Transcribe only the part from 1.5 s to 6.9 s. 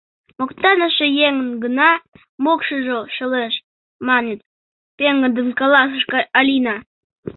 гына мокшыжо шелеш, маныт,— пеҥгыдын каласыш Алина.